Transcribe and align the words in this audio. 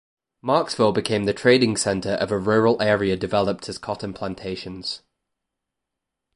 Marksville 0.43 0.93
became 0.95 1.25
the 1.25 1.31
trading 1.33 1.77
center 1.77 2.13
of 2.13 2.31
a 2.31 2.39
rural 2.39 2.81
area 2.81 3.15
developed 3.15 3.69
as 3.69 3.77
cotton 3.77 4.13
plantations. 4.13 5.03